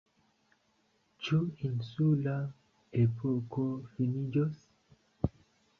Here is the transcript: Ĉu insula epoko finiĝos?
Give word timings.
Ĉu 1.27 1.37
insula 1.69 2.35
epoko 3.05 3.71
finiĝos? 3.93 4.67